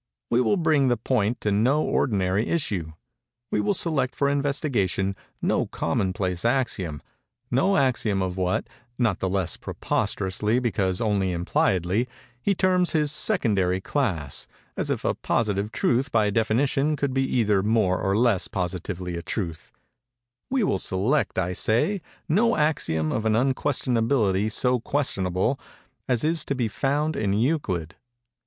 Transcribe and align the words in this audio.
We 0.31 0.41
will 0.41 0.57
bring 0.57 0.87
the 0.87 0.97
point 0.97 1.39
to 1.41 1.51
no 1.51 1.83
ordinary 1.83 2.47
issue. 2.49 2.93
We 3.51 3.61
will 3.61 3.75
select 3.75 4.15
for 4.15 4.29
investigation 4.29 5.15
no 5.43 5.67
common 5.67 6.11
place 6.11 6.43
axiom—no 6.43 7.77
axiom 7.77 8.19
of 8.23 8.35
what, 8.35 8.65
not 8.97 9.19
the 9.19 9.29
less 9.29 9.57
preposterously 9.57 10.57
because 10.57 11.01
only 11.01 11.31
impliedly, 11.31 12.07
he 12.41 12.55
terms 12.55 12.93
his 12.93 13.11
secondary 13.11 13.79
class—as 13.79 14.89
if 14.89 15.05
a 15.05 15.13
positive 15.13 15.71
truth 15.71 16.11
by 16.11 16.31
definition 16.31 16.95
could 16.95 17.13
be 17.13 17.37
either 17.37 17.61
more 17.61 18.01
or 18.01 18.17
less 18.17 18.47
positively 18.47 19.15
a 19.15 19.21
truth:—we 19.21 20.63
will 20.63 20.79
select, 20.79 21.37
I 21.37 21.53
say, 21.53 22.01
no 22.27 22.57
axiom 22.57 23.11
of 23.11 23.27
an 23.27 23.33
unquestionability 23.33 24.51
so 24.51 24.79
questionable 24.79 25.59
as 26.07 26.23
is 26.23 26.43
to 26.45 26.55
be 26.55 26.67
found 26.67 27.15
in 27.15 27.33
Euclid. 27.33 27.97